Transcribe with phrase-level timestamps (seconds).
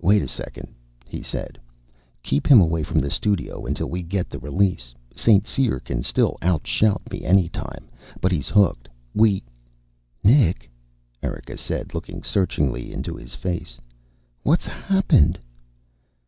[0.00, 0.72] "Wait a second,"
[1.04, 1.58] he said.
[2.22, 4.94] "Keep him away from the studio until we get the release.
[5.12, 5.48] St.
[5.48, 7.90] Cyr can still out shout me any time.
[8.20, 8.88] But he's hooked.
[9.16, 9.42] We"
[10.32, 10.70] "Nick,"
[11.24, 13.80] Erika said, looking searchingly into his face.
[14.44, 15.40] "What's happened?"